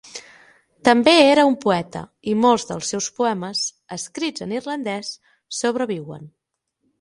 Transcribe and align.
També 0.87 1.11
era 1.33 1.43
un 1.49 1.57
poeta 1.65 2.01
i 2.31 2.33
molts 2.45 2.65
dels 2.69 2.89
seus 2.95 3.11
poemes, 3.19 3.61
escrit 3.97 4.43
en 4.47 4.57
irlandès, 4.59 5.13
sobreviuen. 5.61 6.27